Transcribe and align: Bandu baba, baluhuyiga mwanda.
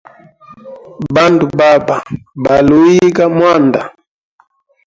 Bandu 1.15 1.43
baba, 1.59 1.97
baluhuyiga 2.43 3.25
mwanda. 3.35 3.81